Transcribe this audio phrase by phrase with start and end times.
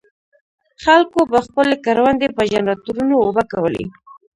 [0.83, 3.85] خلکو به خپلې کروندې په جنراټورونو اوبه کولې.